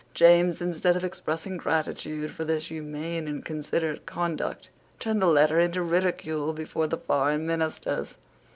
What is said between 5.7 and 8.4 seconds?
ridicule before the foreign ministers.